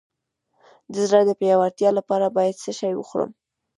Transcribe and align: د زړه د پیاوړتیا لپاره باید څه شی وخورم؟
د 0.93 0.95
زړه 1.09 1.21
د 1.27 1.31
پیاوړتیا 1.39 1.89
لپاره 1.99 2.27
باید 2.37 2.61
څه 2.63 2.71
شی 2.79 2.93
وخورم؟ 2.95 3.31